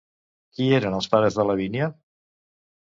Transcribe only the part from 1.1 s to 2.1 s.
pares de Lavínia?